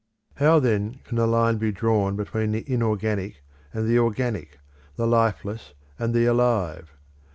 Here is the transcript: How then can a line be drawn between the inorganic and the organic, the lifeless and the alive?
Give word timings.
How 0.37 0.59
then 0.59 0.95
can 1.03 1.19
a 1.19 1.27
line 1.27 1.59
be 1.59 1.71
drawn 1.71 2.15
between 2.15 2.53
the 2.53 2.63
inorganic 2.67 3.43
and 3.71 3.87
the 3.87 3.99
organic, 3.99 4.57
the 4.95 5.05
lifeless 5.05 5.75
and 5.99 6.11
the 6.15 6.25
alive? 6.25 6.91